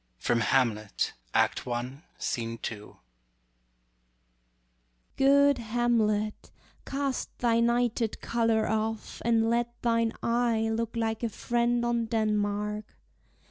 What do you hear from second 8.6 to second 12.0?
off, And let thine eye look like a friend